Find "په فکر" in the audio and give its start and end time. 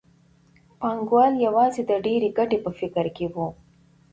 2.65-3.05